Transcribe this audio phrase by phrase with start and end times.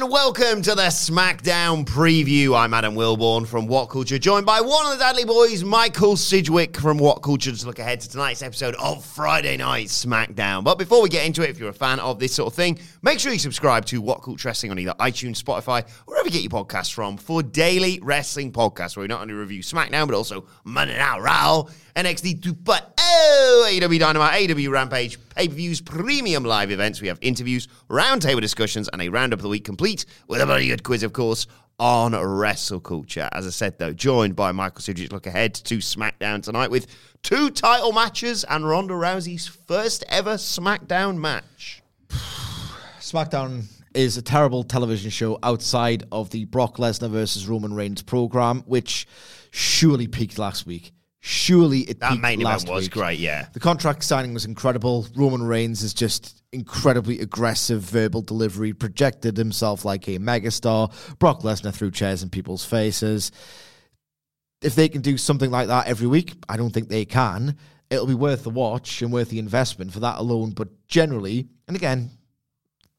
[0.00, 2.56] and welcome to the SmackDown preview.
[2.56, 6.76] I'm Adam Wilborn from What Culture, joined by one of the Dudley boys, Michael Sidgwick
[6.76, 10.62] from What Culture, to look ahead to tonight's episode of Friday Night SmackDown.
[10.62, 12.78] But before we get into it, if you're a fan of this sort of thing,
[13.02, 16.42] make sure you subscribe to What Culture Wrestling on either iTunes, Spotify, wherever you get
[16.42, 20.46] your podcasts from for daily wrestling podcasts where we not only review SmackDown but also
[20.62, 21.64] Monday Night Raw,
[21.98, 27.00] NXT 2.0, AEW Dynamite, AEW Rampage, pay-per-views, premium live events.
[27.00, 30.68] We have interviews, roundtable discussions, and a roundup of the week complete with a very
[30.68, 31.48] good quiz, of course,
[31.80, 33.28] on wrestle culture.
[33.32, 35.10] As I said, though, joined by Michael Sidgwick.
[35.10, 36.86] Look ahead to SmackDown tonight with
[37.24, 41.82] two title matches and Ronda Rousey's first ever SmackDown match.
[43.00, 48.62] SmackDown is a terrible television show outside of the Brock Lesnar versus Roman Reigns program,
[48.66, 49.08] which
[49.50, 50.92] surely peaked last week.
[51.20, 52.92] Surely it That main event was week.
[52.92, 53.48] great, yeah.
[53.52, 55.06] The contract signing was incredible.
[55.16, 60.92] Roman Reigns is just incredibly aggressive verbal delivery, projected himself like a megastar.
[61.18, 63.32] Brock Lesnar threw chairs in people's faces.
[64.62, 67.56] If they can do something like that every week, I don't think they can.
[67.90, 70.50] It'll be worth the watch and worth the investment for that alone.
[70.52, 72.10] But generally, and again,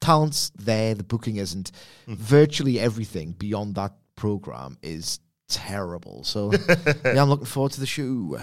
[0.00, 1.72] talent's there, the booking isn't.
[2.06, 2.14] Hmm.
[2.14, 5.20] Virtually everything beyond that program is
[5.50, 6.24] terrible.
[6.24, 6.52] So
[7.04, 8.38] yeah, I'm looking forward to the show.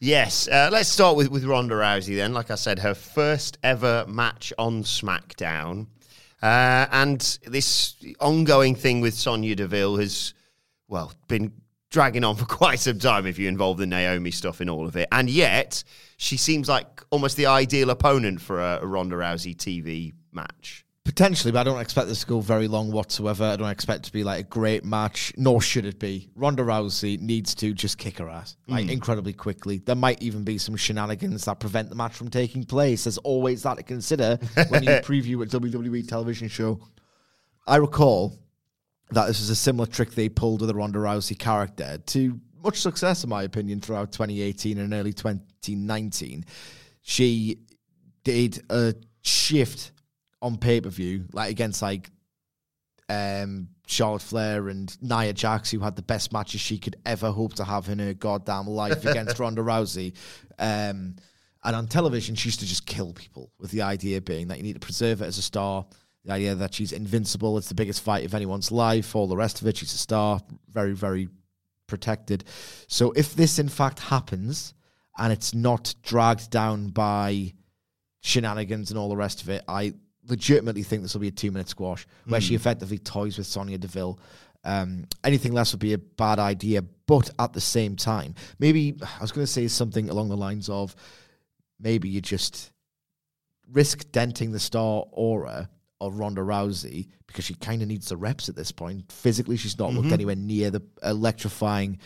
[0.00, 2.34] Yes, uh, let's start with, with Ronda Rousey then.
[2.34, 5.86] Like I said, her first ever match on SmackDown.
[6.42, 10.34] Uh, and this ongoing thing with Sonya Deville has,
[10.86, 11.52] well, been
[11.90, 14.96] dragging on for quite some time if you involve the Naomi stuff in all of
[14.96, 15.08] it.
[15.12, 15.82] And yet,
[16.18, 20.85] she seems like almost the ideal opponent for a, a Ronda Rousey TV match.
[21.06, 23.44] Potentially, but I don't expect this to go very long whatsoever.
[23.44, 26.30] I don't expect it to be like a great match, nor should it be.
[26.34, 28.90] Ronda Rousey needs to just kick her ass like hmm.
[28.90, 29.78] incredibly quickly.
[29.78, 33.04] There might even be some shenanigans that prevent the match from taking place.
[33.04, 36.80] There's always that to consider when you preview a WWE television show.
[37.68, 38.36] I recall
[39.12, 42.80] that this was a similar trick they pulled with the Ronda Rousey character to much
[42.80, 46.44] success, in my opinion, throughout 2018 and early 2019.
[47.02, 47.60] She
[48.24, 49.92] did a shift
[50.42, 52.10] on pay per view, like against like
[53.08, 57.54] um, Charlotte Flair and Nia Jax, who had the best matches she could ever hope
[57.54, 60.14] to have in her goddamn life against Ronda Rousey.
[60.58, 61.16] Um,
[61.64, 64.62] and on television, she used to just kill people with the idea being that you
[64.62, 65.86] need to preserve it as a star.
[66.24, 69.60] The idea that she's invincible, it's the biggest fight of anyone's life, all the rest
[69.60, 69.76] of it.
[69.76, 71.28] She's a star, very, very
[71.86, 72.44] protected.
[72.88, 74.74] So if this in fact happens
[75.18, 77.52] and it's not dragged down by
[78.20, 79.94] shenanigans and all the rest of it, I
[80.28, 83.78] legitimately think this will be a two minute squash where she effectively toys with Sonya
[83.78, 84.18] Deville.
[84.64, 89.20] Um, anything less would be a bad idea, but at the same time, maybe I
[89.20, 90.96] was going to say something along the lines of
[91.78, 92.72] maybe you just
[93.70, 95.68] risk denting the star aura
[96.00, 99.10] of Ronda Rousey because she kind of needs the reps at this point.
[99.10, 101.98] Physically, she's not looked anywhere near the electrifying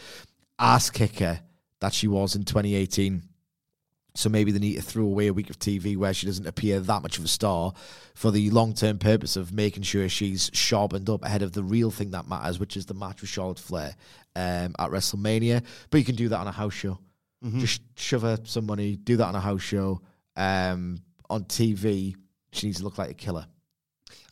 [0.59, 1.41] ass kicker
[1.81, 3.23] that she was in 2018.
[4.15, 6.81] So maybe they need to throw away a week of TV where she doesn't appear
[6.81, 7.73] that much of a star
[8.15, 11.91] for the long term purpose of making sure she's sharpened up ahead of the real
[11.91, 13.95] thing that matters, which is the match with Charlotte Flair
[14.35, 15.65] um, at WrestleMania.
[15.91, 16.99] But you can do that on a house show.
[17.59, 20.03] Just shove her some money, do that on a house show.
[20.37, 22.15] Um, on TV,
[22.53, 23.47] she needs to look like a killer.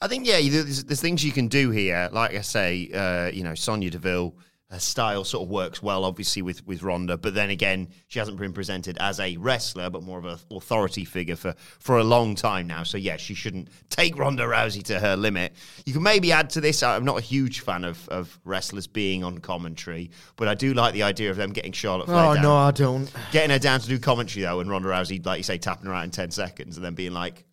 [0.00, 2.08] I think, yeah, there's, there's things you can do here.
[2.12, 4.34] Like I say, uh, you know, Sonya Deville,
[4.70, 7.16] her style sort of works well, obviously, with, with Ronda.
[7.16, 11.06] But then again, she hasn't been presented as a wrestler, but more of an authority
[11.06, 12.82] figure for, for a long time now.
[12.82, 15.54] So, yeah, she shouldn't take Ronda Rousey to her limit.
[15.86, 19.24] You can maybe add to this, I'm not a huge fan of, of wrestlers being
[19.24, 22.42] on commentary, but I do like the idea of them getting Charlotte Flair Oh, down.
[22.42, 23.10] no, I don't.
[23.32, 25.94] Getting her down to do commentary, though, and Ronda Rousey, like you say, tapping her
[25.94, 27.44] out in 10 seconds and then being like,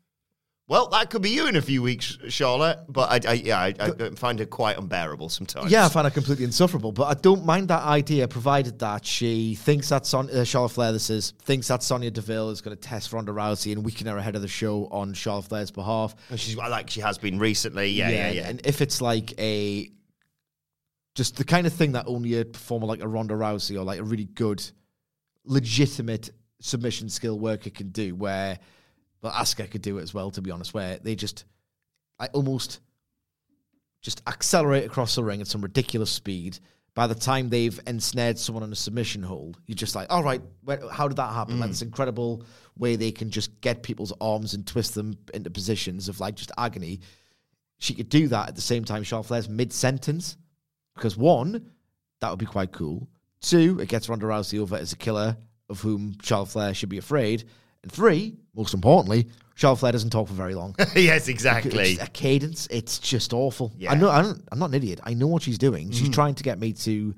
[0.68, 2.80] Well, that could be you in a few weeks, Charlotte.
[2.90, 5.72] But I, I yeah, I, I find her quite unbearable sometimes.
[5.72, 9.54] Yeah, I find her completely insufferable, but I don't mind that idea, provided that she
[9.56, 12.82] thinks that Son- uh, Charlotte Flair, this is, thinks that Sonya Deville is going to
[12.82, 16.16] test Ronda Rousey and weaken her ahead of the show on Charlotte Flair's behalf.
[16.32, 17.90] And she's like she has been recently.
[17.90, 18.50] Yeah, yeah, yeah.
[18.50, 19.92] And if it's like a
[21.14, 24.00] just the kind of thing that only a performer like a Ronda Rousey or like
[24.00, 24.64] a really good,
[25.46, 28.58] legitimate submission skill worker can do, where
[29.26, 31.46] well, Asuka could do it as well, to be honest, where they just
[32.20, 32.80] I almost
[34.02, 36.60] just accelerate across the ring at some ridiculous speed.
[36.94, 40.42] By the time they've ensnared someone on a submission hold, you're just like, all right,
[40.64, 41.60] where, how did that happen?
[41.60, 41.72] Like mm.
[41.72, 42.44] this incredible
[42.78, 46.52] way they can just get people's arms and twist them into positions of like just
[46.56, 47.02] agony.
[47.80, 50.38] She could do that at the same time Charlotte Flair's mid sentence.
[50.94, 51.72] Because one,
[52.22, 53.10] that would be quite cool.
[53.42, 55.36] Two, it gets Ronda Rousey over as a killer
[55.68, 57.46] of whom Charlotte Flair should be afraid.
[57.86, 60.76] And three, most importantly, Charlotte Flair doesn't talk for very long.
[60.96, 61.92] yes, exactly.
[61.92, 62.68] It's a cadence.
[62.72, 63.72] It's just awful.
[63.78, 63.92] Yeah.
[63.92, 64.10] I know.
[64.10, 65.02] I don't, I'm not an idiot.
[65.04, 65.92] I know what she's doing.
[65.92, 67.14] She's trying to get me to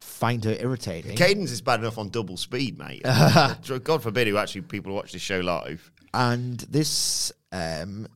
[0.00, 1.16] find her irritating.
[1.16, 3.02] Cadence is bad enough on double speed, mate.
[3.84, 5.88] God forbid who actually people watch this show live.
[6.14, 8.08] and this, um,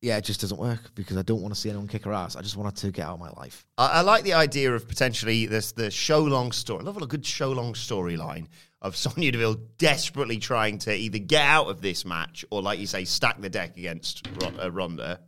[0.00, 2.36] yeah, it just doesn't work because I don't want to see anyone kick her ass.
[2.36, 3.66] I just want her to get out of my life.
[3.76, 6.80] I, I like the idea of potentially this the show long story.
[6.80, 8.46] I love a good show long storyline
[8.82, 12.86] of Sonya Deville desperately trying to either get out of this match or, like you
[12.86, 15.20] say, stack the deck against Ron- uh, Ronda.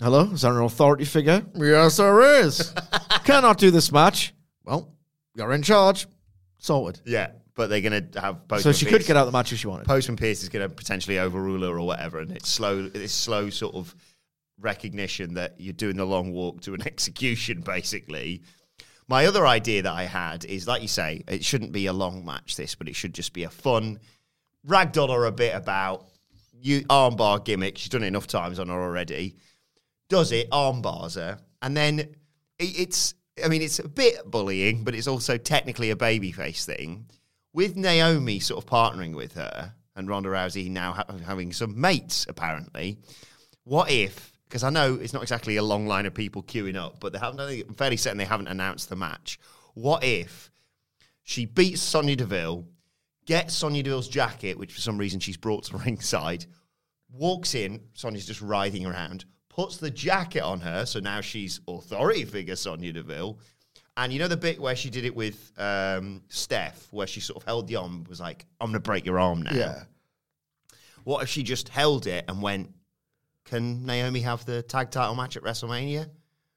[0.00, 1.44] Hello, is there an authority figure?
[1.54, 2.72] Yes, there is.
[3.24, 4.32] Cannot do this match.
[4.64, 4.94] Well,
[5.34, 6.06] you're in charge.
[6.58, 7.00] Sorted.
[7.04, 9.52] Yeah, but they're going to have Postman So she could get out of the match
[9.52, 9.86] if she wanted.
[9.86, 12.88] Postman Pearce is going to potentially overrule her or whatever, and it's slow.
[12.94, 13.94] It's slow sort of
[14.60, 18.42] recognition that you're doing the long walk to an execution, basically.
[19.08, 22.24] My other idea that I had is, like you say, it shouldn't be a long
[22.24, 22.56] match.
[22.56, 23.98] This, but it should just be a fun
[24.66, 26.06] ragdoll her a bit about
[26.52, 27.78] you armbar gimmick.
[27.78, 29.36] She's done it enough times on her already.
[30.08, 32.14] Does it armbars her, and then it,
[32.58, 33.14] it's.
[33.42, 37.06] I mean, it's a bit bullying, but it's also technically a babyface thing.
[37.54, 42.26] With Naomi sort of partnering with her and Ronda Rousey now ha- having some mates,
[42.28, 42.98] apparently.
[43.64, 44.31] What if?
[44.52, 47.18] Because I know it's not exactly a long line of people queuing up, but they
[47.18, 47.40] haven't.
[47.40, 49.38] I'm fairly certain they haven't announced the match.
[49.72, 50.50] What if
[51.22, 52.66] she beats Sonya Deville,
[53.24, 56.44] gets Sonya Deville's jacket, which for some reason she's brought to ringside,
[57.10, 62.26] walks in, Sonya's just writhing around, puts the jacket on her, so now she's authority
[62.26, 63.38] figure Sonya Deville.
[63.96, 67.38] And you know the bit where she did it with um, Steph, where she sort
[67.38, 69.54] of held the arm, was like, I'm going to break your arm now.
[69.54, 69.84] Yeah.
[71.04, 72.68] What if she just held it and went,
[73.44, 76.08] Can Naomi have the tag title match at WrestleMania?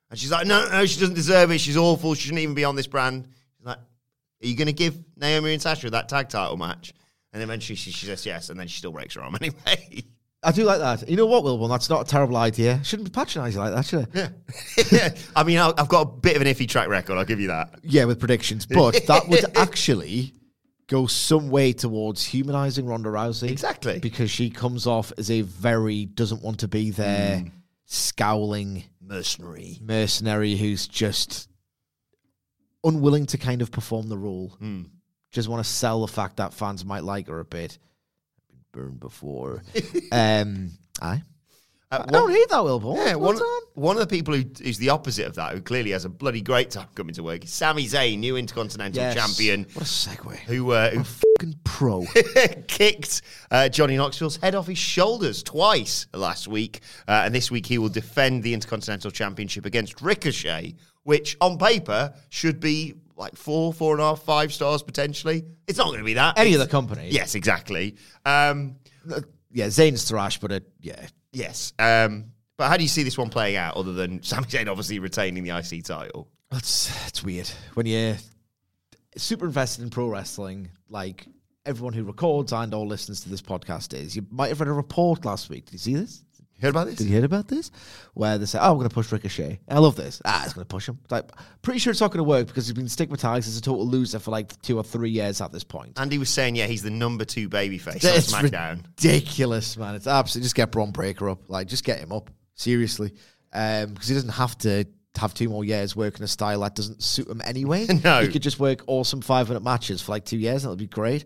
[0.09, 1.59] And she's like, No, no, she doesn't deserve it.
[1.59, 2.13] She's awful.
[2.13, 3.27] She shouldn't even be on this brand.
[3.57, 6.93] She's like, Are you going to give Naomi and Sasha that tag title match?
[7.33, 10.05] And eventually she, she says yes, and then she still breaks her arm anyway.
[10.45, 11.09] I do like that.
[11.09, 11.69] You know what, Wilborn?
[11.69, 12.79] That's not a terrible idea.
[12.83, 14.29] Shouldn't be you like that, should I?
[14.91, 15.09] yeah.
[15.35, 17.79] I mean, I've got a bit of an iffy track record, I'll give you that.
[17.81, 18.67] Yeah, with predictions.
[18.67, 20.33] But that would actually
[20.87, 23.49] go some way towards humanising Ronda Rousey.
[23.49, 23.99] Exactly.
[23.99, 27.47] Because she comes off as a very doesn't want to be there, Hmm.
[27.85, 29.79] scowling Mercenary.
[29.81, 31.49] mercenary who's just
[32.83, 34.49] unwilling to kind of perform the role.
[34.59, 34.83] Hmm.
[35.31, 37.77] Just want to sell the fact that fans might like her a bit.
[38.49, 39.63] Been burned before.
[40.11, 40.71] um,
[41.01, 41.23] aye.
[42.01, 42.93] Uh, I don't hate that, Wilbur.
[42.95, 43.39] Yeah, one,
[43.73, 46.71] one of the people who's the opposite of that, who clearly has a bloody great
[46.71, 49.15] time coming to work, is Sami Zayn, new Intercontinental Yes.
[49.15, 50.35] champion, What a segue.
[50.39, 52.05] who uh, who Fucking pro.
[52.67, 53.21] kicked
[53.51, 56.81] uh, Johnny Knoxville's head off his shoulders twice last week.
[57.07, 62.13] Uh, and this week he will defend the Intercontinental Championship against Ricochet, which on paper
[62.29, 65.43] should be like four, four and a half, five stars potentially.
[65.67, 66.37] It's not going to be that.
[66.37, 67.09] Any It's- other company.
[67.11, 67.95] Yes, exactly.
[68.25, 68.75] Um,
[69.51, 71.07] Yeah, Zayn's thrash, but it, yeah.
[71.35, 71.73] Yes.
[71.77, 74.99] Um, but how do you see this one playing out other than Sami Zayn obviously
[74.99, 76.27] retaining the IC title?
[76.51, 77.49] It's, it's weird.
[77.73, 78.17] When you're
[79.17, 81.27] super invested in pro wrestling, like
[81.65, 84.73] everyone who records and or listens to this podcast is, you might have read a
[84.73, 85.65] report last week.
[85.65, 86.24] Did you see this?
[86.61, 86.95] Heard about this?
[86.95, 87.69] Did you hear about this?
[88.13, 90.21] Where they say, "Oh, we're going to push Ricochet." I love this.
[90.23, 90.97] Ah, it's going to push him.
[91.03, 91.29] It's like,
[91.61, 94.19] pretty sure it's not going to work because he's been stigmatized as a total loser
[94.19, 95.99] for like two or three years at this point.
[95.99, 98.85] Andy was saying, yeah, he's the number two babyface It's on SmackDown.
[98.85, 99.95] ridiculous, man.
[99.95, 101.49] It's absolutely just get Bron Breakker up.
[101.49, 103.11] Like, just get him up seriously,
[103.51, 104.85] because he doesn't have to
[105.17, 107.85] have two more years working a style that doesn't suit him anyway.
[108.03, 108.21] No.
[108.21, 110.87] he could just work awesome five minute matches for like two years, and it'll be
[110.87, 111.25] great.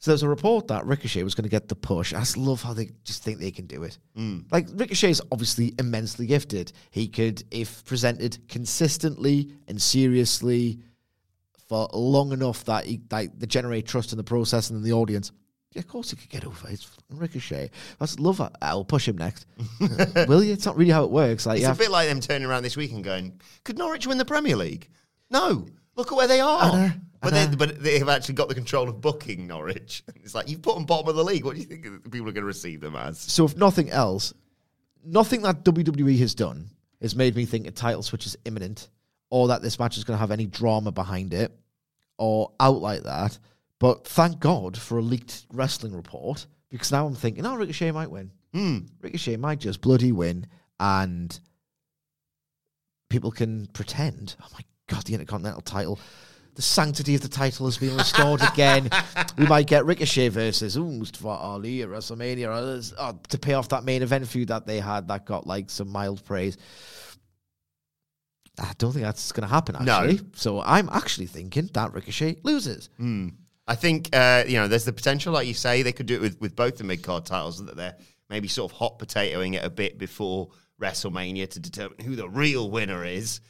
[0.00, 2.14] So there's a report that Ricochet was going to get the push.
[2.14, 3.98] I just love how they just think they can do it.
[4.16, 4.44] Mm.
[4.52, 6.72] Like Ricochet is obviously immensely gifted.
[6.90, 10.78] He could, if presented consistently and seriously
[11.68, 14.92] for long enough that he like they generate trust in the process and in the
[14.92, 15.32] audience,
[15.72, 16.68] Yeah, of course he could get over.
[16.70, 17.70] It's Ricochet.
[17.98, 18.52] That's love it.
[18.62, 19.46] I'll push him next.
[20.28, 20.52] Will you?
[20.52, 21.44] It's not really how it works.
[21.44, 24.16] Like, It's a bit like them turning around this week and going, "Could Norwich win
[24.18, 24.88] the Premier League?"
[25.28, 26.94] No, look at where they are.
[27.20, 30.02] But they but they have actually got the control of booking Norwich.
[30.16, 31.44] It's like you've put them bottom of the league.
[31.44, 33.18] What do you think people are going to receive them as?
[33.18, 34.34] so if nothing else,
[35.04, 36.68] nothing that WWE has done
[37.00, 38.88] has made me think a title switch is imminent,
[39.30, 41.50] or that this match is going to have any drama behind it,
[42.18, 43.38] or out like that.
[43.78, 48.10] But thank God for a leaked wrestling report because now I'm thinking, oh, Ricochet might
[48.10, 48.32] win.
[48.52, 48.78] Hmm.
[49.00, 50.46] Ricochet might just bloody win,
[50.80, 51.38] and
[53.08, 54.36] people can pretend.
[54.42, 55.98] Oh my God, the Intercontinental title.
[56.58, 58.90] The sanctity of the title has been restored again.
[59.36, 63.68] We might get Ricochet versus ooh, Mustafa Ali at WrestleMania or, uh, to pay off
[63.68, 66.56] that main event feud that they had that got like some mild praise.
[68.58, 70.00] I don't think that's going to happen, No.
[70.00, 70.20] actually.
[70.34, 72.88] So I'm actually thinking that Ricochet loses.
[73.68, 76.20] I think uh, you know there's the potential, like you say, they could do it
[76.20, 77.94] with, with both the mid card titles that they're
[78.28, 80.48] maybe sort of hot potatoing it a bit before
[80.80, 83.40] WrestleMania to determine who the real winner is.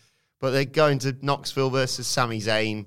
[0.41, 2.85] But they're going to Knoxville versus Sami Zayn.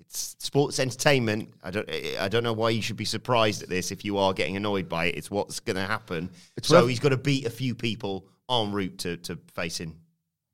[0.00, 1.52] It's sports entertainment.
[1.62, 1.88] I don't
[2.18, 4.88] I don't know why you should be surprised at this if you are getting annoyed
[4.88, 5.16] by it.
[5.16, 6.30] It's what's going to happen.
[6.62, 6.88] so rough.
[6.88, 9.96] he's got to beat a few people en route to, to facing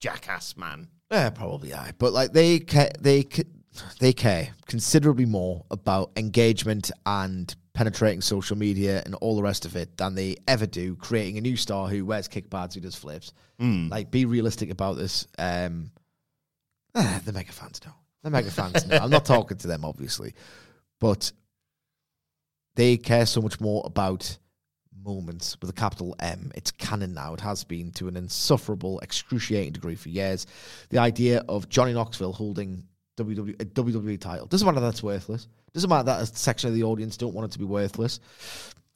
[0.01, 0.89] Jackass Man.
[1.11, 1.93] Yeah, probably I.
[1.99, 3.45] But like they ca- they ca-
[4.01, 9.77] they care considerably more about engagement and penetrating social media and all the rest of
[9.77, 12.95] it than they ever do creating a new star who wears kick pads who does
[12.97, 13.33] flips.
[13.59, 15.27] Like, be realistic about this.
[15.39, 15.91] Um,
[16.95, 17.93] the mega fans know.
[18.23, 18.97] The mega fans know.
[18.97, 20.35] I'm not talking to them, obviously,
[21.01, 21.33] but
[22.75, 24.39] they care so much more about
[25.05, 26.51] moments with a capital M.
[26.55, 27.35] It's canon now.
[27.35, 30.47] It has been to an insufferable, excruciating degree for years.
[30.91, 32.85] The idea of Johnny Knoxville holding
[33.17, 35.49] WWE, a WWE title doesn't matter That's worthless.
[35.73, 38.21] Doesn't matter that a section of the audience don't want it to be worthless.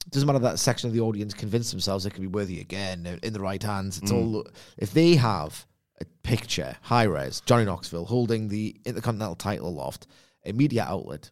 [0.09, 3.19] Doesn't matter that a section of the audience convince themselves it can be worthy again
[3.21, 3.99] in the right hands.
[3.99, 4.15] It's mm.
[4.15, 4.47] all
[4.77, 5.65] if they have
[6.01, 10.07] a picture, high res, Johnny Knoxville holding the Intercontinental title aloft,
[10.45, 11.31] a media outlet.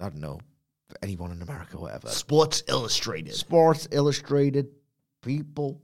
[0.00, 0.40] I don't know
[1.02, 2.08] anyone in America, whatever.
[2.08, 3.34] Sports Illustrated.
[3.34, 4.68] Sports Illustrated
[5.22, 5.80] people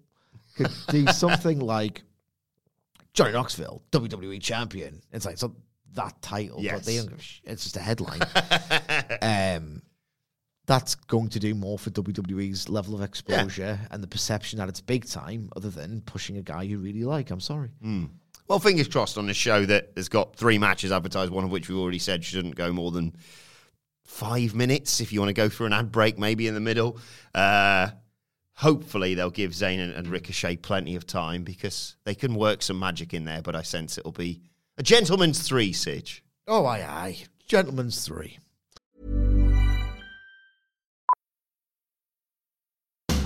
[0.57, 2.03] could do something like
[3.13, 5.03] Johnny Knoxville, WWE champion.
[5.13, 5.55] It's like so
[5.95, 8.21] that title, but they don't give a sh- It's just a headline.
[9.23, 9.83] um,
[10.67, 14.81] that's going to do more for WWE's level of exposure and the perception that it's
[14.81, 17.31] big time, other than pushing a guy you really like.
[17.31, 17.71] I'm sorry.
[18.49, 21.69] Well, fingers crossed on a show that has got three matches advertised, one of which
[21.69, 23.15] we've already said shouldn't go more than
[24.05, 25.01] five minutes.
[25.01, 26.99] If you want to go for an ad break, maybe in the middle.
[27.35, 27.89] Uh,
[28.55, 32.79] hopefully, they'll give Zayn and, and Ricochet plenty of time because they can work some
[32.79, 33.43] magic in there.
[33.43, 34.43] But I sense it'll be
[34.77, 36.21] a gentleman's three, Sige.
[36.47, 37.19] Oh, aye, aye.
[37.47, 38.39] Gentleman's three.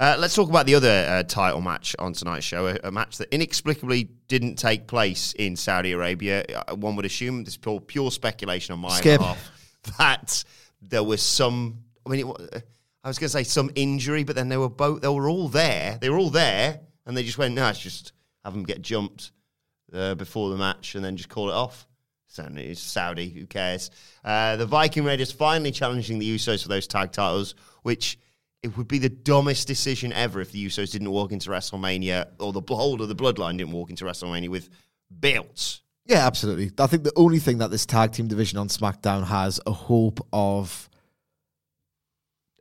[0.00, 3.18] Uh, let's talk about the other uh, title match on tonight's show, a, a, match
[3.18, 6.42] that inexplicably didn't take place in Saudi Arabia.
[6.42, 9.20] Uh, one would assume, this is pure, pure speculation on my Skip.
[9.20, 9.50] behalf,
[9.98, 10.42] that
[10.80, 12.64] there was some, I mean, it,
[13.04, 15.48] I was going to say some injury, but then they were both, they were all
[15.48, 15.98] there.
[16.00, 19.32] They were all there, and they just went, no, it's just have them get jumped
[19.92, 21.86] uh, before the match and then just call it off.
[22.38, 23.90] It's Saudi, who cares?
[24.24, 28.18] Uh, the Viking Raiders finally challenging the Usos for those tag titles, which
[28.62, 32.52] it would be the dumbest decision ever if the Usos didn't walk into WrestleMania or
[32.52, 34.68] the whole of the Bloodline didn't walk into WrestleMania with
[35.10, 35.80] belts.
[36.06, 36.70] Yeah, absolutely.
[36.78, 40.26] I think the only thing that this tag team division on SmackDown has a hope
[40.32, 40.88] of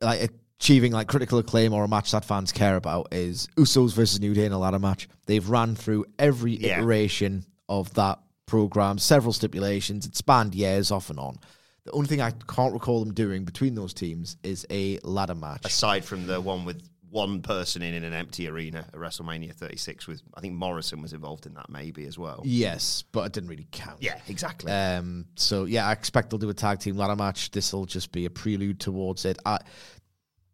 [0.02, 4.20] like achieving like critical acclaim or a match that fans care about is Usos versus
[4.20, 5.08] New Day in a ladder match.
[5.26, 6.78] They've ran through every Yeah.
[6.80, 10.06] iteration of that program, several stipulations.
[10.06, 11.40] It spanned years off and on.
[11.86, 15.66] The only thing I can't recall them doing between those teams is a ladder match.
[15.66, 20.08] Aside from the one with one person in in an empty arena at WrestleMania 36,
[20.08, 22.42] with I think Morrison was involved in that maybe as well.
[22.46, 23.98] Yes, but it didn't really count.
[24.02, 24.72] Yeah, exactly.
[24.72, 27.52] Um, so yeah, I expect they'll do a tag team ladder match.
[27.52, 29.40] This will just be a prelude towards it.
[29.46, 29.60] I,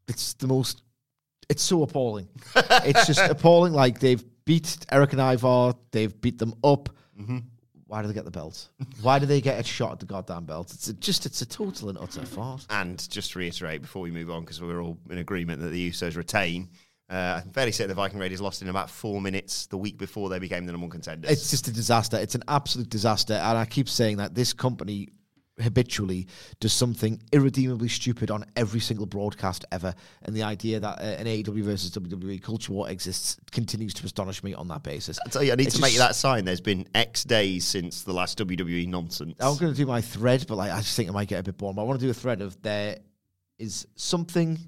[0.08, 0.82] it's the most.
[1.50, 2.28] It's so appalling.
[2.56, 3.74] it's just appalling.
[3.74, 5.74] Like they've beat Erik and Ivar.
[5.92, 6.90] They've beat them up.
[7.20, 7.38] Mm-hmm.
[7.88, 8.70] Why do they get the belt?
[9.02, 10.74] Why do they get a shot at the goddamn belt?
[10.74, 12.66] It's a, just it's a total and utter farce.
[12.70, 15.92] And just to reiterate before we move on, because we're all in agreement that the
[15.92, 16.70] Usos retain,
[17.10, 20.30] uh, I'm fairly certain the Viking Raiders lost in about four minutes the week before
[20.30, 21.30] they became the number one contenders.
[21.30, 22.18] It's just a disaster.
[22.18, 23.34] It's an absolute disaster.
[23.34, 25.10] And I keep saying that this company
[25.62, 26.28] habitually
[26.60, 29.94] does something irredeemably stupid on every single broadcast ever.
[30.24, 34.44] And the idea that uh, an AEW versus WWE culture war exists continues to astonish
[34.44, 35.18] me on that basis.
[35.26, 36.46] I tell you, I need It's to make you that sign.
[36.46, 39.36] There's been X days since the last WWE nonsense.
[39.40, 41.44] I'm going to do my thread, but like I just think it might get a
[41.44, 41.76] bit boring.
[41.76, 42.98] But I want to do a thread of there
[43.58, 44.60] is something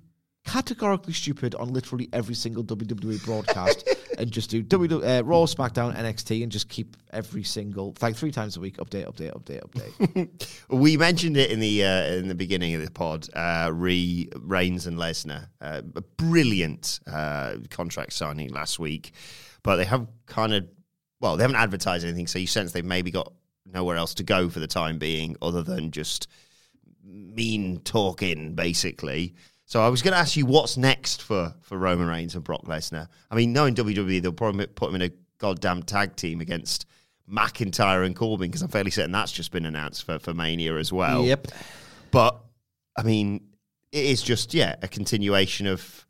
[0.46, 3.88] categorically stupid on literally every single WWE broadcast,
[4.18, 8.32] and just do WWE, uh, Raw, SmackDown, NXT, and just keep every single like three
[8.32, 10.50] times a week update, update, update, update.
[10.70, 13.28] We mentioned it in the uh, in the beginning of the pod.
[13.34, 19.12] Uh, Re Reigns and Lesnar, uh, a brilliant uh, contract signing last week,
[19.64, 20.68] but they have kind of
[21.20, 23.34] well, they haven't advertised anything, so you sense they've maybe got
[23.66, 26.28] nowhere else to go for the time being, other than just
[27.04, 29.36] mean talking, basically.
[29.68, 32.64] So I was going to ask you what's next for for Roman Reigns and Brock
[32.64, 33.08] Lesnar.
[33.30, 36.86] I mean, knowing WWE, they'll probably put them in a goddamn tag team against
[37.30, 40.94] McIntyre and Corbin because I'm fairly certain that's just been announced for for Mania as
[40.94, 41.24] well.
[41.26, 41.48] Yep.
[42.12, 42.40] But
[42.98, 43.42] I mean,
[43.92, 46.06] it is just yeah a continuation of.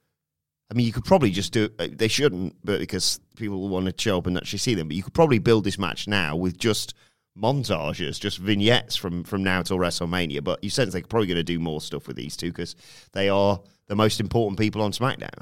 [0.69, 1.69] I mean, you could probably just do.
[1.79, 4.89] uh, They shouldn't, but because people want to show up and actually see them.
[4.89, 6.93] But you could probably build this match now with just
[7.38, 10.43] montages, just vignettes from from now till WrestleMania.
[10.43, 12.76] But you sense they're probably going to do more stuff with these two because
[13.13, 15.41] they are the most important people on SmackDown.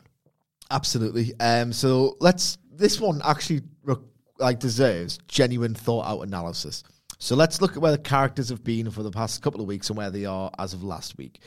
[0.72, 1.34] Absolutely.
[1.40, 2.58] Um, so let's.
[2.72, 3.96] This one actually re-
[4.40, 6.84] like deserves genuine thought out analysis.
[7.18, 9.90] So let's look at where the characters have been for the past couple of weeks
[9.90, 11.40] and where they are as of last week.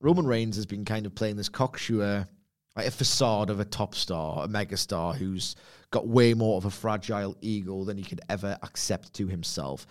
[0.00, 2.26] Roman Reigns has been kind of playing this cocksure,
[2.76, 5.56] like a facade of a top star, a megastar who's
[5.90, 9.86] got way more of a fragile ego than he could ever accept to himself.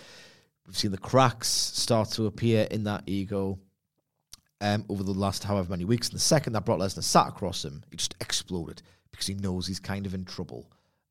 [0.68, 3.60] We've seen the cracks start to appear in that ego
[4.62, 6.10] um, over the last however many weeks.
[6.10, 8.82] And the second that Brock Lesnar sat across him, he just exploded
[9.12, 10.70] because he knows he's kind of in trouble.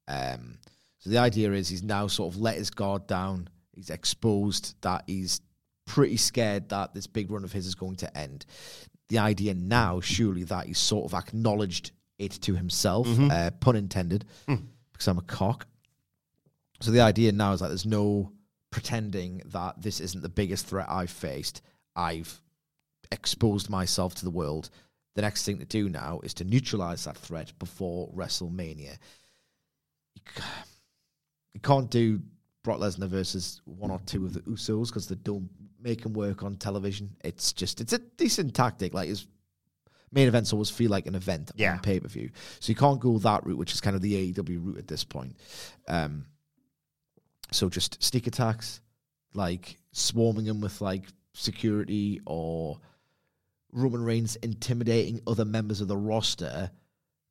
[0.09, 0.59] Um,
[0.99, 3.49] so the idea is he's now sort of let his guard down.
[3.75, 5.41] He's exposed that he's
[5.87, 8.47] pretty scared that this big run of his is going to end.
[9.09, 14.25] The idea now, surely, that he's sort of acknowledged it to himself, uh, pun intended,
[14.95, 15.67] because I'm a cock.
[16.81, 18.33] So the idea now is that there's no
[18.71, 21.61] pretending that this isn't the biggest threat I've faced.
[21.95, 22.41] I've
[23.13, 24.71] exposed myself to the world.
[25.15, 28.99] The next thing to do now is to neutralize that threat before WrestleMania.
[30.15, 32.21] You, can't do
[32.65, 35.49] Brock Lesnar versus one or two of the Usos because they don't
[35.81, 37.15] make him work on television.
[37.23, 38.93] It's just it's a decent tactic.
[38.93, 39.27] Like his
[40.15, 41.73] main events always feel like an event Yeah.
[41.75, 44.15] on pay per view, so you can't go that route, which is kind of the
[44.33, 45.37] AEW route at this point.
[45.89, 46.27] Um,
[47.53, 48.81] so just sneak attacks,
[49.35, 52.79] like swarming him with like security or
[53.73, 56.71] Roman Reigns intimidating other members of the roster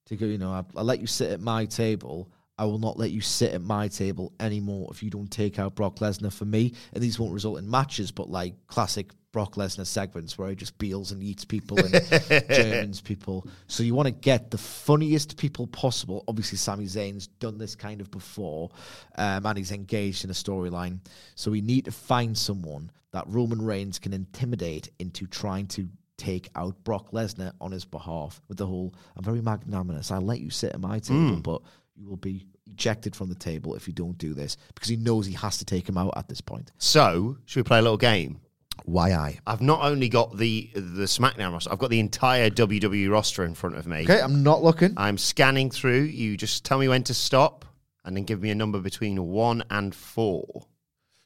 [0.06, 2.30] to go, you know, I'll, I'll let you sit at my table.
[2.58, 5.76] I will not let you sit at my table anymore if you don't take out
[5.76, 6.74] Brock Lesnar for me.
[6.94, 10.78] And these won't result in matches, but like classic Brock Lesnar segments where he just
[10.78, 11.92] beals and eats people and
[12.50, 13.46] Germans people.
[13.68, 16.24] So you want to get the funniest people possible.
[16.28, 18.70] Obviously, Sami Zayn's done this kind of before,
[19.18, 21.00] um, and he's engaged in a storyline.
[21.36, 26.50] So we need to find someone that Roman Reigns can intimidate into trying to take
[26.56, 30.12] out Brock Lesnar on his behalf with the whole I'm very magnanimous.
[30.12, 31.62] I'll let you sit at my table, but
[31.96, 35.26] you will be ejected from the table if you don't do this because he knows
[35.26, 36.72] he has to take him out at this point.
[36.78, 38.40] So, should we play a little game?
[38.86, 39.40] Why I?
[39.48, 43.54] I've not only got the the SmackDown roster, I've got the entire WWE roster in
[43.54, 44.04] front of me.
[44.04, 44.94] Okay, I'm not looking.
[44.98, 46.02] I'm scanning through.
[46.02, 47.66] You just tell me when to stop
[48.04, 50.68] and then give me a number between one and four.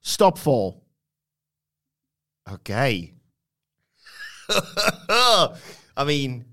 [0.02, 0.78] Stop four.
[2.52, 3.14] Okay.
[5.10, 5.56] I
[6.06, 6.46] mean,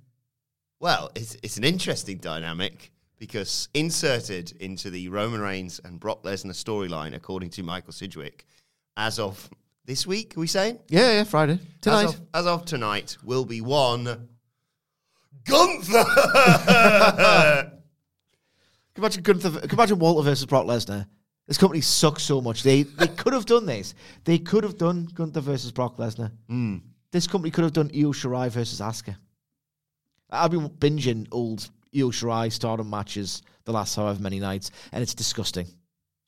[0.80, 6.52] well, it's, it's an interesting dynamic because inserted into the Roman Reigns and Brock Lesnar
[6.52, 8.46] storyline, according to Michael Sidgwick,
[8.96, 9.48] as of
[9.84, 10.78] this week, are we saying?
[10.88, 11.58] Yeah, yeah, Friday.
[11.80, 12.04] Tonight.
[12.04, 14.28] As of, as of tonight, will be one
[15.44, 16.04] Gunther.
[18.94, 21.06] Can imagine Gunther, can imagine Walter versus Brock Lesnar?
[21.48, 22.62] This company sucks so much.
[22.62, 23.92] They they could have done this.
[24.24, 26.30] They could have done Gunther versus Brock Lesnar.
[26.48, 26.76] Hmm.
[27.10, 29.16] This company could have done Io Shirai versus Asuka.
[30.30, 35.14] I've been binging old Io Shirai stardom matches the last however many nights, and it's
[35.14, 35.66] disgusting.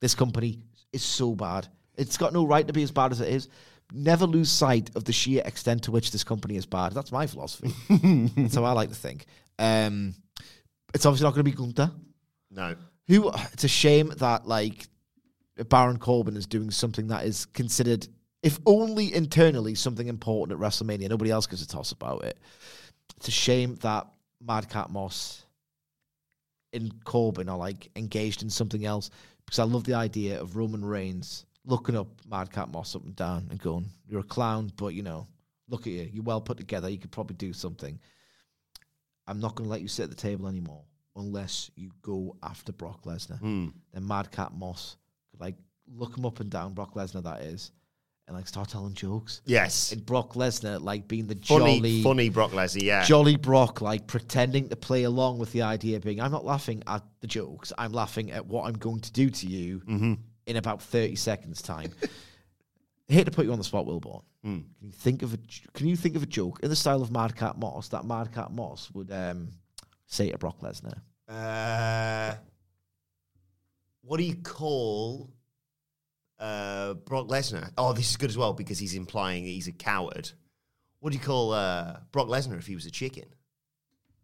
[0.00, 0.58] This company
[0.92, 1.68] is so bad.
[1.96, 3.48] It's got no right to be as bad as it is.
[3.92, 6.92] Never lose sight of the sheer extent to which this company is bad.
[6.92, 7.72] That's my philosophy.
[8.36, 9.26] That's how I like to think.
[9.58, 10.14] Um,
[10.92, 11.90] it's obviously not going to be Gunther.
[12.50, 12.76] no.
[13.08, 13.30] Who?
[13.52, 14.88] It's a shame that like
[15.68, 18.08] Baron Corbin is doing something that is considered,
[18.42, 21.08] if only internally, something important at WrestleMania.
[21.08, 22.36] Nobody else gives a toss about it.
[23.16, 24.08] It's a shame that
[24.42, 25.46] Madcap Moss
[26.72, 29.10] and Corbin are like engaged in something else
[29.46, 33.48] because I love the idea of Roman Reigns looking up Madcap Moss up and down
[33.50, 35.26] and going, "You're a clown, but you know,
[35.68, 36.08] look at you.
[36.12, 36.88] You're well put together.
[36.88, 37.98] You could probably do something."
[39.28, 40.84] I'm not going to let you sit at the table anymore
[41.16, 43.40] unless you go after Brock Lesnar.
[43.40, 44.96] Then Madcap Moss
[45.30, 45.56] could like
[45.92, 47.72] look him up and down, Brock Lesnar that is,
[48.26, 49.40] and like start telling jokes.
[49.44, 49.92] Yes.
[49.92, 53.04] And Brock Lesnar like being the Funny, jolly, funny Brock Lesnar, yeah.
[53.04, 57.02] jolly Brock, like pretending to play along with the idea, being I'm not laughing at
[57.20, 60.14] the jokes, I'm laughing at what I'm going to do to you Mm-hmm.
[60.46, 61.92] In about 30 seconds time.
[63.08, 64.22] I hate to put you on the spot, Wilborn.
[64.42, 64.60] Hmm.
[64.80, 67.02] Can you think of a j- Can you think of a joke in the style
[67.02, 69.50] of Madcap Moss that Madcap Moss would um,
[70.06, 70.98] say to Brock Lesnar?
[71.28, 72.34] Uh,
[74.02, 75.30] what do you call
[76.40, 77.70] uh, Brock Lesnar?
[77.78, 80.30] Oh, this is good as well because he's implying he's a coward.
[80.98, 83.26] What do you call uh, Brock Lesnar if he was a chicken?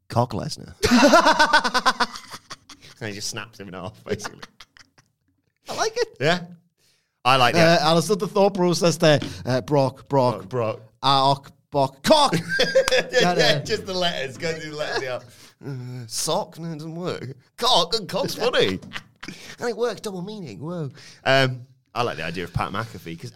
[0.08, 0.74] Cock Lesnar.
[3.00, 4.40] and he just snaps him in half, basically.
[5.68, 6.16] I like it.
[6.20, 6.40] yeah.
[7.24, 7.80] I like that.
[7.82, 9.20] Uh, Alistair, the thought process there.
[9.46, 10.80] Uh, Brock, Brock, Brock.
[11.02, 12.34] Ark, Brock, Cock.
[12.58, 14.36] yeah, yeah, uh, just the letters.
[14.36, 15.02] Go through the letters.
[15.02, 15.20] Yeah.
[15.64, 16.58] Uh, sock?
[16.58, 17.36] No, it doesn't work.
[17.56, 17.94] Cock?
[17.94, 18.80] And Cock's funny.
[19.60, 20.58] and it works double meaning.
[20.58, 20.90] Whoa.
[21.22, 23.32] Um, I like the idea of Pat McAfee because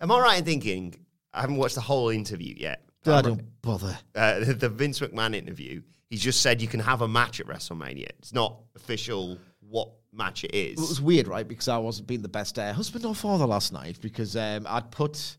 [0.00, 0.96] am I right in thinking
[1.32, 2.82] I haven't watched the whole interview yet?
[3.06, 3.96] I don't bother.
[4.12, 5.82] Uh, the, the Vince McMahon interview.
[6.10, 8.08] He's just said you can have a match at WrestleMania.
[8.18, 10.78] It's not official what match it is.
[10.78, 11.46] It was weird, right?
[11.46, 14.90] Because I wasn't being the best uh, husband or father last night because um, I'd
[14.90, 15.36] put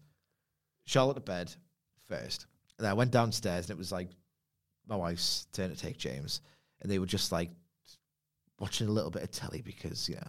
[0.85, 1.53] Charlotte to bed
[2.07, 2.45] first.
[2.77, 4.09] And I went downstairs and it was like
[4.87, 6.41] my wife's turn to take James.
[6.81, 7.49] And they were just like
[8.59, 10.23] watching a little bit of telly because, yeah,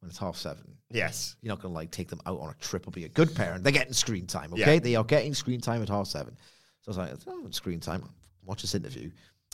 [0.00, 1.36] when it's half seven, yes.
[1.42, 3.34] you're not going to like take them out on a trip or be a good
[3.34, 3.62] parent.
[3.62, 4.64] They're getting screen time, Yeah.
[4.64, 4.78] okay?
[4.78, 6.36] They are getting screen time at half seven.
[6.80, 8.02] So I was like, oh, screen time.
[8.44, 9.08] Watch this interview,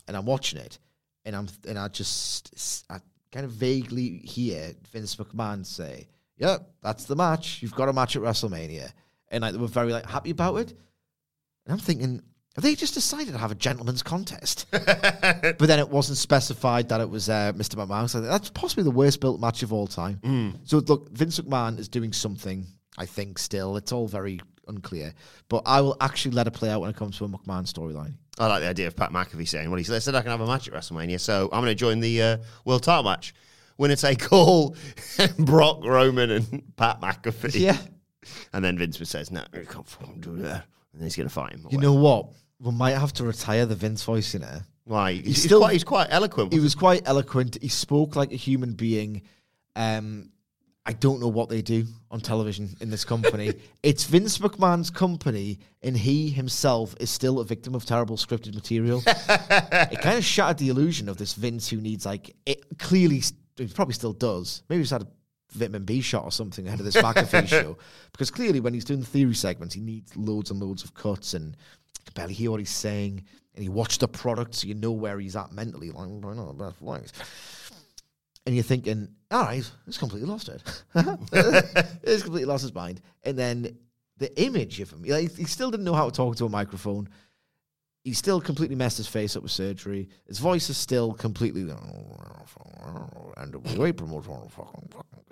[0.06, 0.78] and I'm watching it,
[1.26, 3.00] and I'm and I just I
[3.32, 7.62] kind of vaguely hear Vince McMahon say, "Yeah, that's the match.
[7.62, 8.92] You've got a match at WrestleMania,"
[9.28, 10.70] and like they were very like happy about it.
[10.70, 12.22] And I'm thinking.
[12.56, 14.66] Have they just decided to have a gentleman's contest?
[14.72, 17.76] but then it wasn't specified that it was uh, Mr.
[17.76, 18.10] McMahon.
[18.10, 20.18] So that's possibly the worst built match of all time.
[20.64, 22.66] So look, Vince McMahon is doing something.
[22.96, 25.14] I think still, it's all very unclear.
[25.48, 28.14] But I will actually let it play out when it comes to a McMahon storyline.
[28.38, 30.46] I like the idea of Pat McAfee saying, well, he said I can have a
[30.46, 33.34] match at WrestleMania, so I'm going to join the uh, World title match.
[33.78, 34.76] Winner take all,
[35.38, 37.60] Brock, Roman, and Pat McAfee.
[37.60, 37.78] Yeah.
[38.52, 40.66] And then Vince says, no, you can't fucking do that.
[40.92, 41.66] And then he's going to fight him.
[41.70, 42.28] You know what?
[42.60, 44.64] We might have to retire the Vince voice in there.
[44.84, 45.12] Why?
[45.12, 46.52] He's, he's still- quite, he's quite eloquent.
[46.52, 47.58] He was quite eloquent.
[47.60, 49.22] He spoke like a human being.
[49.76, 50.30] Um,
[50.88, 53.52] I don't know what they do on television in this company.
[53.82, 59.02] it's Vince McMahon's company, and he himself is still a victim of terrible scripted material.
[59.06, 63.22] it kind of shattered the illusion of this Vince who needs like it, clearly
[63.58, 64.62] he probably still does.
[64.70, 65.08] Maybe he's had a
[65.52, 67.76] vitamin B shot or something ahead of this McAfee show.
[68.12, 71.34] Because clearly, when he's doing the theory segments, he needs loads and loads of cuts
[71.34, 73.24] and you can barely hear what he's saying.
[73.54, 75.90] And he watched the product, so you know where he's at mentally.
[75.90, 77.12] Like, I know about flags.
[78.48, 80.62] And you're thinking, all right, he's completely lost it.
[82.02, 83.02] he's completely lost his mind.
[83.22, 83.76] And then
[84.16, 87.10] the image of him, like, he still didn't know how to talk to a microphone.
[88.04, 90.08] He still completely messed his face up with surgery.
[90.26, 91.64] His voice is still completely.
[91.64, 91.74] Way
[93.92, 95.24] promoter, fucking, fucking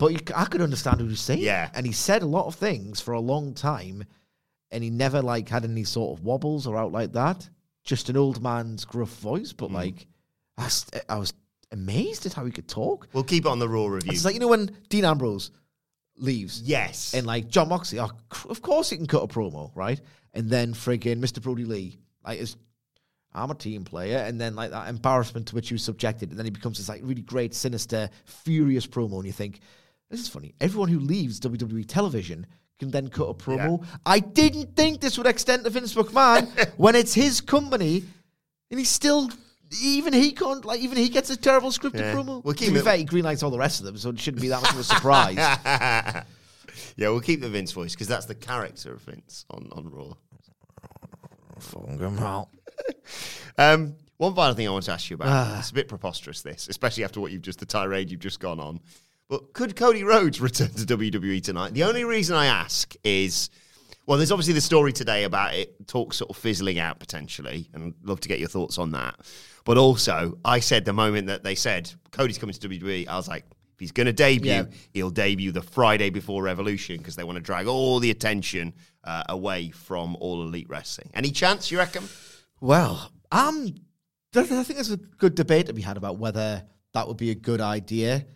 [0.00, 1.42] but you, I could understand what he was saying.
[1.42, 1.70] Yeah.
[1.74, 4.02] And he said a lot of things for a long time,
[4.72, 7.48] and he never like had any sort of wobbles or out like that.
[7.84, 9.74] Just an old man's gruff voice, but mm.
[9.74, 10.08] like
[10.58, 10.68] I
[11.08, 11.32] I was
[11.72, 13.08] amazed at how he could talk.
[13.12, 14.12] We'll keep it on the Raw review.
[14.12, 15.50] It's like you know when Dean Ambrose
[16.16, 17.14] leaves, yes.
[17.14, 18.10] and like Jon Moxley, oh,
[18.48, 20.00] of course he can cut a promo, right?
[20.34, 21.42] And then friggin' Mr.
[21.42, 22.56] Brodie Lee, like is
[23.32, 26.38] I'm a team player, and then like that embarrassment to which he was subjected, and
[26.38, 29.60] then he becomes this like really great, sinister, furious promo, and you think,
[30.10, 30.54] this is funny.
[30.60, 32.46] Everyone who leaves WWE television
[32.80, 33.84] can then cut a promo.
[34.04, 38.02] I didn't think this would extend to Vince McMahon when it's his company,
[38.70, 39.30] and he's still.
[39.82, 40.80] Even he can't like.
[40.80, 42.14] Even he gets a terrible scripted Yeah.
[42.14, 42.42] promo.
[42.44, 44.18] We'll keep to be it- fair, he greenlights all the rest of them, so it
[44.18, 45.36] shouldn't be that much of a surprise.
[46.96, 50.14] yeah, we'll keep the Vince voice because that's the character of Vince on, on Raw.
[53.58, 55.28] Um, one final thing I want to ask you about.
[55.28, 55.58] Ah.
[55.58, 58.58] it's a bit preposterous, this, especially after what you've just the tirade you've just gone
[58.60, 58.80] on.
[59.28, 61.74] But could Cody Rhodes return to WWE tonight?
[61.74, 63.50] The only reason I ask is,
[64.06, 67.84] well, there's obviously the story today about it, talk sort of fizzling out potentially, and
[68.02, 69.16] I'd love to get your thoughts on that.
[69.64, 73.28] But also, I said the moment that they said Cody's coming to WWE, I was
[73.28, 74.64] like, if he's going to debut, Yeah.
[74.92, 78.72] he'll debut the Friday before Revolution because they want to drag all the attention
[79.04, 81.10] uh, away from all elite wrestling.
[81.14, 82.04] Any chance, you reckon?
[82.60, 83.74] Well, um,
[84.34, 86.62] I think there's a good debate to be had about whether
[86.94, 88.26] that would be a good idea.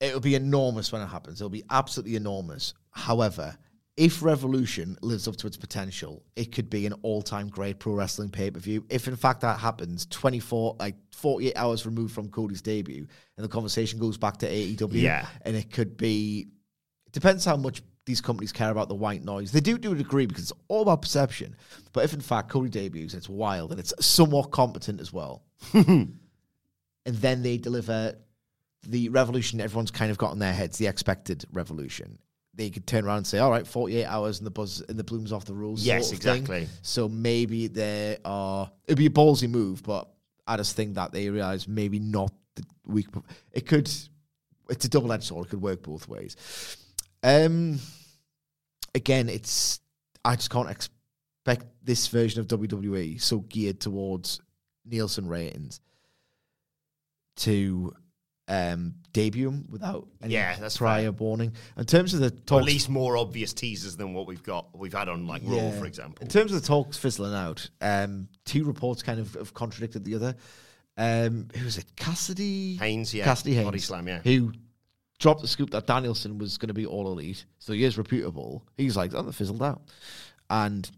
[0.00, 1.40] It will be enormous when it happens.
[1.40, 2.72] It'll be absolutely enormous.
[2.90, 3.56] However,
[3.96, 8.30] if Revolution lives up to its potential, it could be an all-time great pro wrestling
[8.30, 8.86] pay-per-view.
[8.88, 13.48] If in fact that happens, 24, like 48 hours removed from Cody's debut, and the
[13.48, 15.26] conversation goes back to AEW, Yeah.
[15.42, 16.48] and it could be.
[17.06, 19.52] It depends how much these companies care about the white noise.
[19.52, 21.54] They do to a degree because it's all about perception.
[21.92, 25.42] But if in fact Cody debuts, it's wild and it's somewhat competent as well,
[25.74, 26.18] and
[27.06, 28.14] then they deliver
[28.86, 32.18] the revolution everyone's kind of got in their heads, the expected revolution.
[32.54, 35.04] They could turn around and say, "All right, forty-eight hours and the buzz and the
[35.04, 36.42] blooms off the rules." Yes, sort of thing.
[36.42, 36.68] exactly.
[36.82, 38.70] So maybe there are.
[38.86, 40.08] It'd be a ballsy move, but
[40.46, 43.06] I just think that they realize maybe not the week.
[43.52, 43.90] It could.
[44.68, 45.46] It's a double-edged sword.
[45.46, 46.36] It could work both ways.
[47.22, 47.78] Um.
[48.94, 49.80] Again, it's.
[50.24, 54.40] I just can't expect this version of WWE so geared towards
[54.84, 55.80] Nielsen ratings
[57.36, 57.94] to
[58.50, 61.12] um, debut without any Yeah, that's prior fair.
[61.12, 61.52] warning.
[61.78, 64.76] In terms of the Or talks, at least more obvious teasers than what we've got
[64.76, 66.22] we've had on like Raw, for example.
[66.22, 70.16] In terms of the talks fizzling out, um, two reports kind of have contradicted the
[70.16, 70.34] other.
[70.96, 71.84] Um, who was it?
[71.96, 73.24] Cassidy Haynes, yeah.
[73.24, 74.18] Cassidy Haynes, Body slam, yeah.
[74.18, 74.52] Who
[75.20, 78.66] dropped the scoop that Danielson was going to be all elite, so he is reputable.
[78.76, 79.82] He's like, oh, they fizzled out,
[80.50, 80.90] and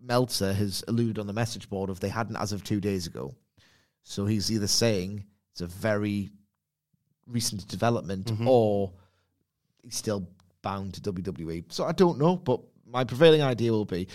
[0.00, 3.34] Meltzer has alluded on the message board of they hadn't as of two days ago.
[4.04, 6.30] So he's either saying it's a very
[7.28, 8.48] recent development Mm-hmm.
[8.48, 8.92] or
[9.82, 10.26] he's still
[10.62, 11.64] bound to WWE.
[11.72, 14.08] So I don't know, but my prevailing idea will be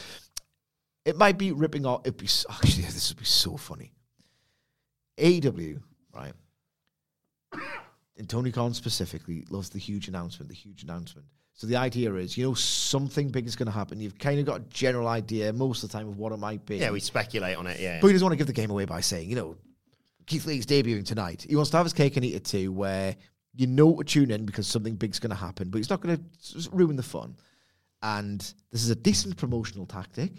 [1.05, 2.01] it might be ripping off.
[2.05, 3.91] It'd be actually this would be so funny.
[5.21, 5.79] AW
[6.15, 6.33] right?
[8.17, 11.25] And Tony Khan specifically loves the huge announcement, the huge announcement.
[11.55, 13.99] So the idea is, you know, something big is going to happen.
[13.99, 16.65] You've kind of got a general idea most of the time of what it might
[16.65, 16.77] be.
[16.77, 17.99] yeah, we speculate on it, yeah.
[18.01, 19.55] But he doesn't want to give the game away by saying, you know,
[20.25, 21.45] Keith Lee's debuting tonight.
[21.47, 23.15] He wants to have his cake and eat it too, where
[23.55, 26.17] you know to tune in because something big's going to happen, but he's not going
[26.17, 27.35] to ruin the fun.
[28.01, 28.39] And
[28.71, 30.31] this is a decent promotional tactic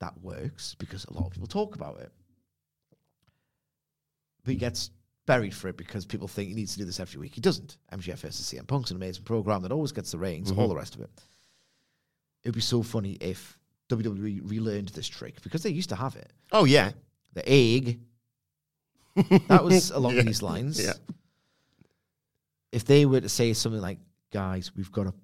[0.00, 2.10] that works because a lot of people talk about it.
[4.44, 4.90] But he gets
[5.26, 7.34] buried for it because people think he needs to do this every week.
[7.34, 7.78] He doesn't.
[7.92, 10.68] MJF versus CM Punk's an amazing program that always gets the ratings, all mm-hmm.
[10.68, 11.10] the rest of it.
[12.44, 13.58] It would be so funny if
[13.88, 16.92] WWE relearned this trick because they used to have it oh yeah.
[17.34, 18.00] the egg.
[19.48, 20.82] That was along these lines.
[20.82, 20.92] Yeah.
[22.72, 23.98] If they were to say something like,
[24.32, 25.14] "Guys, we've got a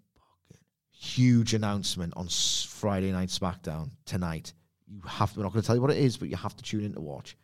[0.92, 4.52] huge announcement on Friday Night SmackDown tonight.
[4.86, 5.36] You have.
[5.36, 6.94] We're not going to tell you what it is, but you have to tune in
[6.94, 7.36] to watch."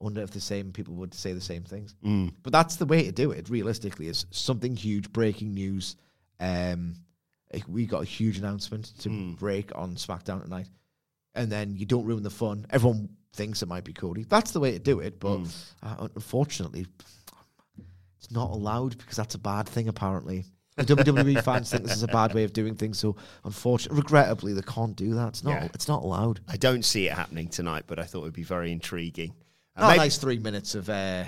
[0.00, 1.94] I wonder if the same people would say the same things.
[2.42, 3.48] But that's the way to do it.
[3.48, 5.96] Realistically, is something huge, breaking news.
[6.40, 6.96] Um,
[7.68, 10.68] we got a huge announcement to break on SmackDown tonight
[11.34, 12.66] and then you don't ruin the fun.
[12.70, 14.24] Everyone thinks it might be Cody.
[14.24, 15.40] That's the way to do it, but
[15.82, 16.86] uh, unfortunately,
[18.18, 20.46] It's not allowed because that's a bad thing, apparently.
[20.76, 24.52] The WWE fans think this is a bad way of doing things, so unfortunately, regrettably,
[24.54, 25.28] they can't do that.
[25.28, 25.62] It's not.
[25.62, 25.68] Yeah.
[25.74, 26.40] It's not allowed.
[26.48, 29.34] I don't see it happening tonight, but I thought it would be very intriguing.
[29.76, 31.24] Uh, maybe- nice three minutes of uh,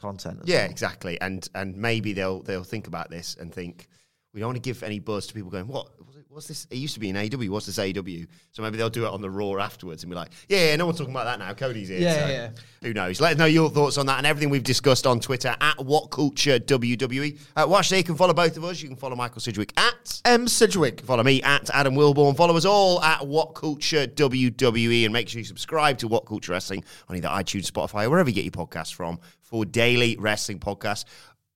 [0.00, 0.40] content.
[0.44, 0.70] Yeah, well.
[0.70, 1.20] exactly.
[1.20, 3.88] And and maybe they'll they'll think about this and think
[4.32, 5.88] we don't want to give any buzz to people going, what?
[6.36, 6.66] What's this?
[6.70, 7.50] It used to be an AW.
[7.50, 8.26] What's this AW?
[8.50, 10.84] So maybe they'll do it on the Raw afterwards and be like, yeah, yeah no
[10.84, 11.54] one's talking about that now.
[11.54, 11.98] Cody's here.
[11.98, 12.50] Yeah, so yeah, yeah.
[12.82, 13.22] Who knows?
[13.22, 16.10] Let us know your thoughts on that and everything we've discussed on Twitter at What
[16.10, 17.40] Culture WWE.
[17.56, 18.00] Uh, watch there.
[18.00, 18.82] You can follow both of us.
[18.82, 20.46] You can follow Michael Sidgwick at M.
[20.46, 21.00] Sidgwick.
[21.00, 22.36] Follow me at Adam Wilborn.
[22.36, 26.52] Follow us all at What Culture WWE and make sure you subscribe to What Culture
[26.52, 30.58] Wrestling on either iTunes, Spotify, or wherever you get your podcasts from for daily wrestling
[30.58, 31.06] podcasts.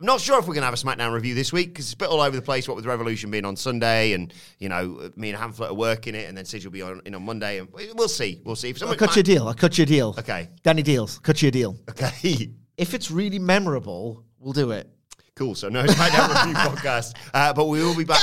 [0.00, 1.92] I'm not sure if we're going to have a SmackDown review this week because it's
[1.92, 2.66] a bit all over the place.
[2.66, 6.14] What with Revolution being on Sunday, and you know me and a Hamflett are working
[6.14, 8.40] it, and then Sid will be on in on Monday, and we'll see.
[8.42, 8.70] We'll see.
[8.70, 9.46] If I'll something cut you a deal.
[9.46, 10.14] I'll cut you a deal.
[10.18, 10.48] Okay.
[10.62, 11.18] Danny Deals.
[11.18, 11.76] Cut you a deal.
[11.88, 12.50] Okay.
[12.80, 14.88] If it's really memorable, we'll do it.
[15.34, 15.54] Cool.
[15.54, 18.22] So no SmackDown review podcast, uh, but we will be back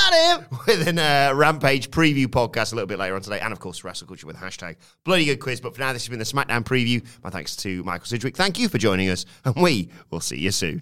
[0.65, 3.83] with a uh, Rampage preview podcast a little bit later on today, and of course
[3.83, 5.61] Wrestle Culture with hashtag Bloody Good Quiz.
[5.61, 7.05] But for now, this has been the SmackDown preview.
[7.23, 8.35] My thanks to Michael Sidgwick.
[8.35, 10.81] Thank you for joining us, and we will see you soon.